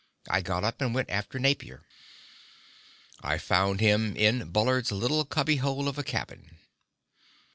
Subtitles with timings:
[0.27, 1.85] I got up and went after Napier.
[3.21, 6.57] I found him in Bullard's little cubbyhole of a cabin.